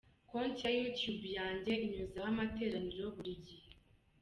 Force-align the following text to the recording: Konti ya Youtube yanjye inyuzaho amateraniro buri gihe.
Konti 0.29 0.61
ya 0.65 0.71
Youtube 0.79 1.25
yanjye 1.39 1.71
inyuzaho 1.85 2.27
amateraniro 2.33 3.05
buri 3.15 3.33
gihe. 3.45 3.69